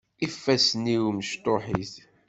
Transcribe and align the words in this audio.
Ifassen-iw 0.25 1.05
mecṭuḥit. 1.17 1.93